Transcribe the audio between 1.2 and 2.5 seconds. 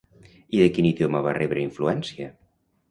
va rebre influència?